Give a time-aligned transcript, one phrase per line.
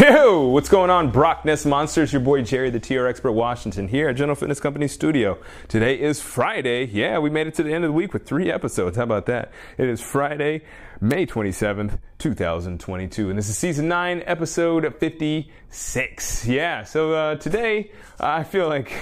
[0.00, 2.12] Yo, what's going on, Brock Ness Monsters?
[2.12, 5.38] Your boy Jerry, the TR Expert Washington, here at General Fitness Company Studio.
[5.66, 6.84] Today is Friday.
[6.84, 8.96] Yeah, we made it to the end of the week with three episodes.
[8.96, 9.50] How about that?
[9.76, 10.62] It is Friday,
[11.00, 16.46] May 27th, 2022, and this is season 9, episode 56.
[16.46, 18.92] Yeah, so uh, today I feel like,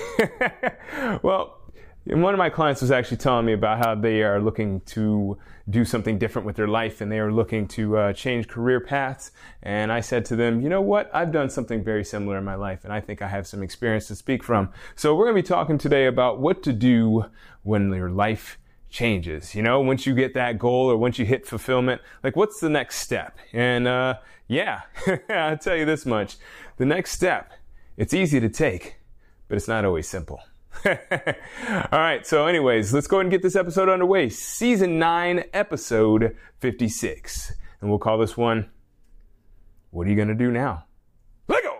[1.22, 1.58] well,
[2.08, 5.38] and one of my clients was actually telling me about how they are looking to
[5.68, 9.32] do something different with their life and they are looking to uh, change career paths.
[9.62, 11.10] And I said to them, you know what?
[11.12, 14.06] I've done something very similar in my life and I think I have some experience
[14.08, 14.70] to speak from.
[14.94, 17.24] So we're going to be talking today about what to do
[17.64, 19.56] when your life changes.
[19.56, 22.70] You know, once you get that goal or once you hit fulfillment, like what's the
[22.70, 23.36] next step?
[23.52, 24.82] And uh, yeah,
[25.28, 26.36] I'll tell you this much.
[26.76, 27.52] The next step,
[27.96, 28.96] it's easy to take,
[29.48, 30.40] but it's not always simple.
[30.84, 34.28] All right, so, anyways, let's go ahead and get this episode underway.
[34.28, 37.52] Season 9, episode 56.
[37.80, 38.70] And we'll call this one,
[39.90, 40.84] What Are You Gonna Do Now?
[41.48, 41.78] Let go!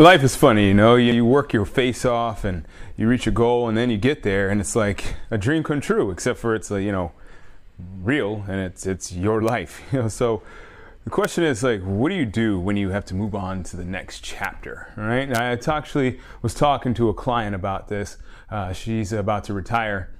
[0.00, 0.96] Life is funny, you know.
[0.96, 4.22] You, you work your face off and you reach a goal, and then you get
[4.22, 7.12] there, and it's like a dream come true, except for it's, like, you know,
[8.02, 9.80] real and it's it's your life.
[9.92, 10.42] You know so
[11.04, 13.76] the question is like what do you do when you have to move on to
[13.76, 15.34] the next chapter right?
[15.36, 18.16] I actually was talking to a client about this.
[18.50, 20.14] Uh, she's about to retire.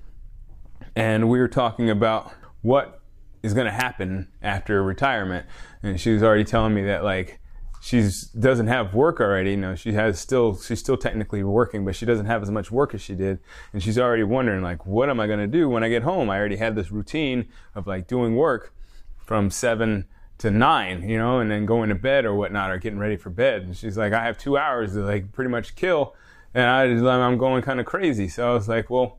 [0.96, 3.00] And we were talking about what
[3.42, 5.46] is going to happen after retirement.
[5.82, 7.40] And she was already telling me that like
[7.82, 9.50] she's doesn't have work already.
[9.50, 12.70] You know, she has still she's still technically working, but she doesn't have as much
[12.70, 13.40] work as she did,
[13.72, 16.30] and she's already wondering like, what am I going to do when I get home?
[16.30, 18.72] I already had this routine of like doing work
[19.18, 20.06] from seven
[20.38, 23.30] to nine, you know, and then going to bed or whatnot, or getting ready for
[23.30, 23.62] bed.
[23.62, 26.14] And she's like, I have two hours to like pretty much kill,
[26.54, 28.28] and I just, I'm going kind of crazy.
[28.28, 29.18] So I was like, well,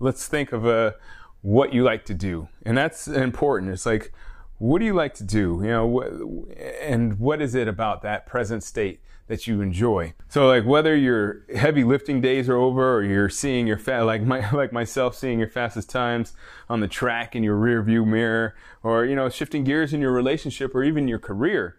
[0.00, 0.96] let's think of a
[1.42, 3.70] what you like to do, and that's important.
[3.70, 4.12] It's like
[4.60, 5.60] what do you like to do?
[5.62, 6.46] You know
[6.82, 10.12] and what is it about that present state that you enjoy?
[10.28, 14.20] So like whether your heavy lifting days are over or you're seeing your fat like
[14.22, 16.34] my like myself seeing your fastest times
[16.68, 20.12] on the track in your rear view mirror or you know shifting gears in your
[20.12, 21.78] relationship or even your career.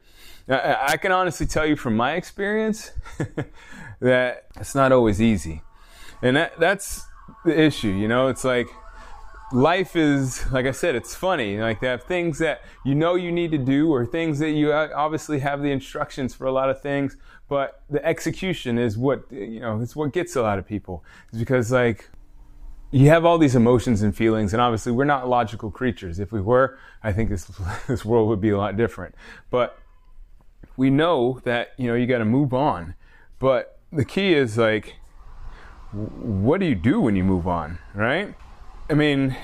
[0.50, 2.94] I, I can honestly tell you from my experience
[4.00, 5.62] that it's not always easy.
[6.24, 7.06] And that that's
[7.46, 8.28] the issue you know?
[8.28, 8.70] It's like
[9.54, 11.58] life is like i said it's funny.
[11.58, 14.72] Like they have things that you know you need to do or things that you
[14.72, 17.18] uh, obviously have the instructions for a lot of things
[17.52, 21.04] but the execution is what you know it's what gets a lot of people.
[21.28, 22.10] It's because like
[22.92, 26.18] you have all these emotions and feelings and obviously we're not logical creatures.
[26.18, 27.52] If we were i think this
[27.88, 29.16] this world would be a lot different.
[29.50, 29.78] But
[30.78, 32.96] we know that you know you got to move on.
[33.38, 34.96] But the key is like
[35.92, 38.34] what do you do when you move on right
[38.92, 39.38] I mean,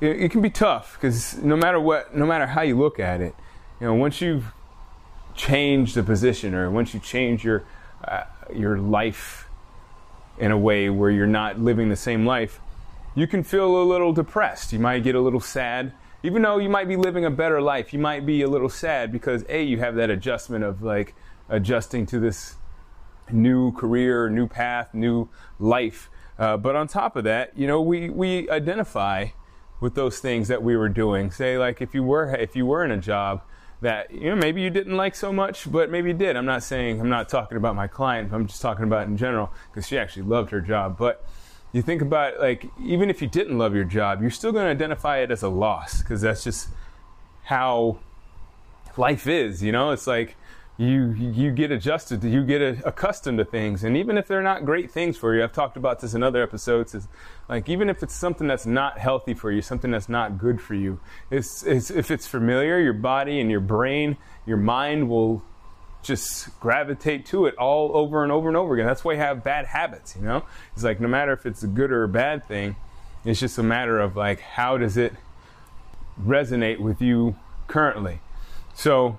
[0.00, 3.20] it, it can be tough because no matter what, no matter how you look at
[3.20, 3.34] it,
[3.80, 4.52] you know, once you've
[5.34, 7.64] changed the position or once you change your
[8.06, 8.22] uh,
[8.54, 9.48] your life
[10.38, 12.60] in a way where you're not living the same life,
[13.16, 14.72] you can feel a little depressed.
[14.72, 15.92] You might get a little sad.
[16.22, 19.10] Even though you might be living a better life, you might be a little sad
[19.10, 21.16] because A, you have that adjustment of like
[21.48, 22.54] adjusting to this
[23.32, 25.28] new career, new path, new
[25.58, 26.08] life
[26.40, 29.26] uh, but on top of that, you know, we, we identify
[29.78, 31.30] with those things that we were doing.
[31.30, 33.42] Say, like, if you were if you were in a job
[33.82, 36.36] that you know maybe you didn't like so much, but maybe you did.
[36.36, 38.32] I'm not saying I'm not talking about my client.
[38.32, 40.96] I'm just talking about in general because she actually loved her job.
[40.98, 41.24] But
[41.72, 44.70] you think about like even if you didn't love your job, you're still going to
[44.70, 46.68] identify it as a loss because that's just
[47.44, 47.98] how
[48.96, 49.62] life is.
[49.62, 50.36] You know, it's like
[50.80, 54.90] you you get adjusted you get accustomed to things and even if they're not great
[54.90, 57.06] things for you i've talked about this in other episodes is
[57.50, 60.74] like even if it's something that's not healthy for you something that's not good for
[60.74, 60.98] you
[61.30, 64.16] it's, it's if it's familiar your body and your brain
[64.46, 65.42] your mind will
[66.02, 68.86] just gravitate to it all over and over and over again.
[68.86, 70.44] That's why you have bad habits, you know?
[70.72, 72.76] It's like no matter if it's a good or a bad thing,
[73.22, 75.12] it's just a matter of like how does it
[76.18, 77.36] resonate with you
[77.66, 78.20] currently.
[78.74, 79.18] So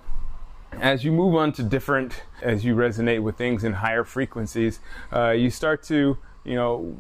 [0.80, 4.80] as you move on to different, as you resonate with things in higher frequencies,
[5.14, 6.98] uh, you start to, you know,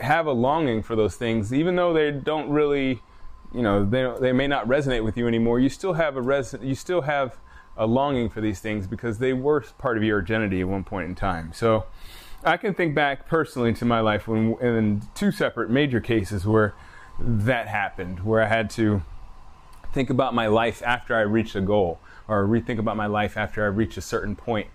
[0.00, 3.00] have a longing for those things, even though they don't really,
[3.54, 5.60] you know, they, they may not resonate with you anymore.
[5.60, 7.36] You still have a res, you still have
[7.76, 11.08] a longing for these things because they were part of your identity at one point
[11.08, 11.52] in time.
[11.54, 11.86] So
[12.44, 16.74] I can think back personally to my life when in two separate major cases where
[17.18, 19.02] that happened, where I had to
[19.92, 23.64] think about my life after I reached a goal, or rethink about my life after
[23.64, 24.68] I reach a certain point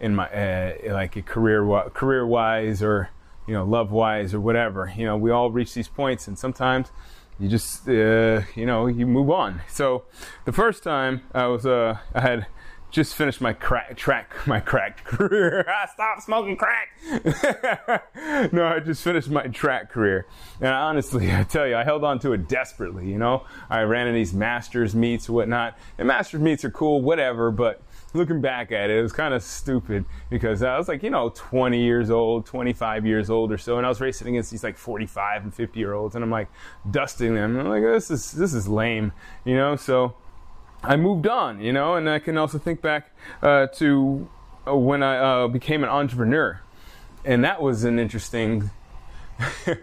[0.00, 3.10] in my uh, like career career wise or
[3.46, 4.92] you know love wise or whatever.
[4.96, 6.90] You know, we all reach these points, and sometimes
[7.38, 9.62] you just uh, you know you move on.
[9.68, 10.04] So
[10.44, 12.46] the first time I was uh, I had
[12.92, 15.66] just finished my crack track my crack career.
[15.82, 16.90] I stopped smoking crack.
[18.52, 20.26] no, I just finished my track career,
[20.60, 23.08] and honestly, I tell you, I held on to it desperately.
[23.08, 27.00] You know, I ran in these masters meets or whatnot, and masters meets are cool,
[27.00, 27.82] whatever, but
[28.14, 31.32] looking back at it, it was kind of stupid because I was like, you know,
[31.34, 34.76] 20 years old, 25 years old or so, and I was racing against these like
[34.76, 36.48] 45 and 50 year olds, and I'm like
[36.90, 37.58] dusting them.
[37.58, 39.12] I'm like, this is this is lame,
[39.44, 39.76] you know.
[39.76, 40.14] So
[40.82, 44.28] I moved on, you know, and I can also think back uh, to
[44.66, 46.60] uh, when I uh, became an entrepreneur,
[47.24, 48.70] and that was an interesting
[49.66, 49.74] you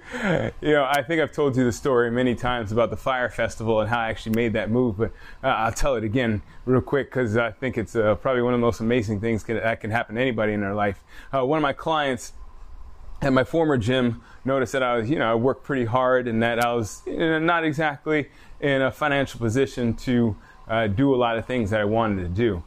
[0.62, 3.90] know, I think I've told you the story many times about the Fyre Festival and
[3.90, 5.12] how I actually made that move, but
[5.44, 8.60] uh, I'll tell it again real quick because I think it's uh, probably one of
[8.60, 11.04] the most amazing things can, that can happen to anybody in their life.
[11.34, 12.34] Uh, one of my clients
[13.22, 16.42] at my former gym noticed that I was, you know, I worked pretty hard and
[16.42, 18.30] that I was you know, not exactly
[18.62, 20.38] in a financial position to
[20.70, 22.64] uh, do a lot of things that I wanted to do.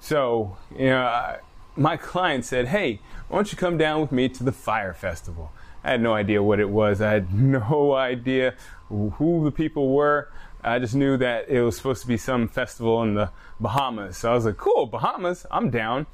[0.00, 1.38] So, you know, I,
[1.76, 5.50] my client said, "Hey, why don't you come down with me to the Fyre Festival?"
[5.84, 7.00] I had no idea what it was.
[7.00, 8.54] I had no idea
[8.88, 10.28] who the people were.
[10.62, 13.30] I just knew that it was supposed to be some festival in the
[13.60, 14.16] Bahamas.
[14.16, 16.06] So I was like, cool, Bahamas, I'm down.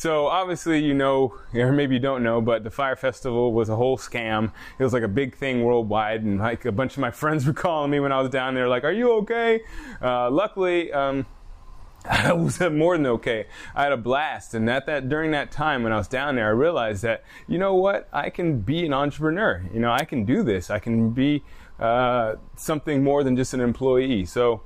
[0.00, 3.76] So obviously, you know, or maybe you don't know, but the Fyre Festival was a
[3.76, 4.50] whole scam.
[4.78, 7.52] It was like a big thing worldwide, and like a bunch of my friends were
[7.52, 9.60] calling me when I was down there, like, "Are you okay?"
[10.00, 11.26] Uh, luckily, um,
[12.06, 13.44] I was more than okay.
[13.74, 16.46] I had a blast, and at that during that time when I was down there,
[16.46, 19.62] I realized that you know what, I can be an entrepreneur.
[19.70, 20.70] You know, I can do this.
[20.70, 21.42] I can be
[21.78, 24.24] uh, something more than just an employee.
[24.24, 24.62] So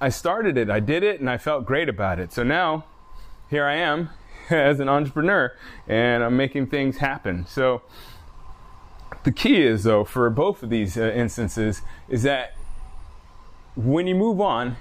[0.00, 0.70] I started it.
[0.70, 2.32] I did it, and I felt great about it.
[2.32, 2.84] So now,
[3.50, 4.10] here I am
[4.50, 5.54] as an entrepreneur,
[5.86, 7.46] and I'm making things happen.
[7.46, 7.82] So
[9.24, 12.56] the key is, though, for both of these uh, instances, is that
[13.74, 14.76] when you move on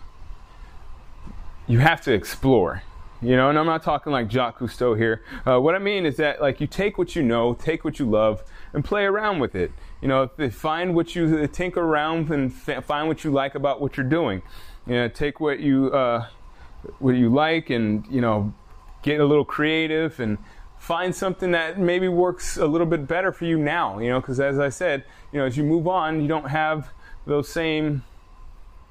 [1.68, 2.84] you have to explore.
[3.22, 5.24] You know, and I'm not talking like Jacques Cousteau here.
[5.48, 8.08] Uh, what I mean is that like you take what you know, take what you
[8.08, 9.72] love, and play around with it.
[10.02, 14.06] You know, find what you tinker around and find what you like about what you're
[14.06, 14.42] doing.
[14.86, 16.28] You know, take what you uh,
[17.00, 18.54] what you like, and you know,
[19.06, 20.40] get a little creative and
[20.80, 24.00] find something that maybe works a little bit better for you now.
[24.00, 26.90] You know, because as I said, you know, as you move on, you don't have
[27.26, 28.04] those same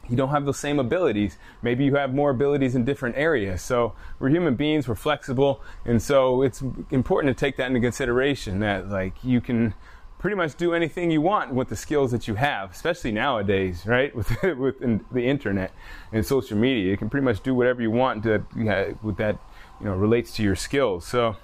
[0.08, 1.38] you don't have those same abilities.
[1.62, 3.62] Maybe you have more abilities in different areas.
[3.62, 8.60] So we're human beings, we're flexible, and so it's important to take that into consideration
[8.60, 9.72] that like you can
[10.18, 14.14] pretty much do anything you want with the skills that you have, especially nowadays, right?
[14.16, 15.72] With with the internet
[16.12, 18.42] and social media, you can pretty much do whatever you want that
[19.02, 19.38] with that
[19.80, 21.06] you know relates to your skills.
[21.06, 21.36] So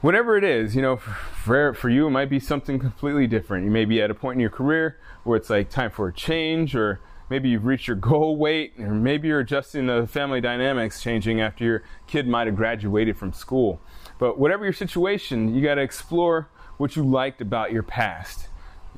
[0.00, 3.64] whatever it is, you know, for for you it might be something completely different.
[3.64, 6.12] You may be at a point in your career where it's like time for a
[6.12, 7.00] change or
[7.32, 11.64] maybe you've reached your goal weight, or maybe you're adjusting the family dynamics changing after
[11.64, 13.80] your kid might have graduated from school.
[14.18, 18.48] But whatever your situation, you got to explore what you liked about your past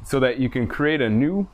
[0.04, 1.47] so that you can create a new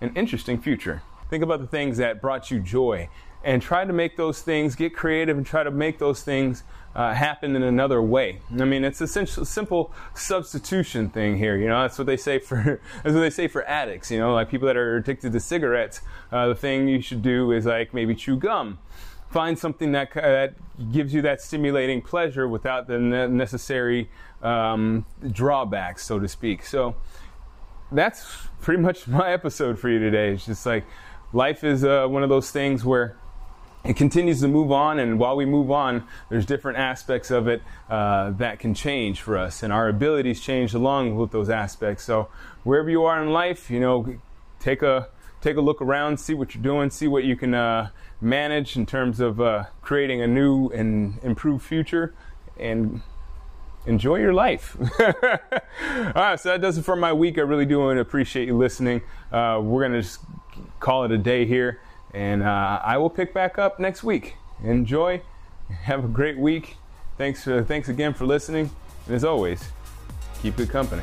[0.00, 1.02] and interesting future.
[1.28, 3.10] Think about the things that brought you joy
[3.44, 7.12] and try to make those things, get creative and try to make those things uh,
[7.12, 8.40] happen in another way.
[8.58, 11.56] I mean, it's a simple substitution thing here.
[11.56, 14.10] You know, that's what they say for that's what they say for addicts.
[14.10, 16.00] You know, like people that are addicted to cigarettes.
[16.32, 18.78] Uh, the thing you should do is like maybe chew gum.
[19.30, 20.54] Find something that that
[20.92, 24.08] gives you that stimulating pleasure without the necessary
[24.42, 26.64] um, drawbacks, so to speak.
[26.64, 26.94] So
[27.90, 30.32] that's pretty much my episode for you today.
[30.32, 30.84] It's just like
[31.32, 33.16] life is uh, one of those things where
[33.84, 37.62] it continues to move on, and while we move on, there's different aspects of it
[37.90, 42.04] uh, that can change for us, and our abilities change along with those aspects.
[42.04, 42.28] So,
[42.62, 44.18] wherever you are in life, you know,
[44.58, 45.08] take a
[45.42, 48.86] take a look around, see what you're doing, see what you can uh, manage in
[48.86, 52.14] terms of uh, creating a new and improved future,
[52.58, 53.02] and
[53.86, 54.76] enjoy your life.
[55.00, 55.12] All
[56.14, 57.36] right, so that does it for my week.
[57.36, 59.02] I really do want to appreciate you listening.
[59.30, 60.20] Uh, we're to just
[60.80, 61.80] call it a day here,
[62.14, 64.36] and uh, I will pick back up next week.
[64.62, 65.20] Enjoy.
[65.82, 66.76] Have a great week.
[67.18, 68.70] Thanks, thanks again for listening.
[69.06, 69.68] And as always,
[70.42, 71.02] keep good company.